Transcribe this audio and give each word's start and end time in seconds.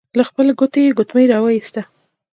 له 0.17 0.23
خپلې 0.29 0.51
ګوتې 0.59 0.81
يې 0.85 0.95
ګوتمۍ 0.97 1.25
را 1.31 1.37
وايسته. 1.43 1.81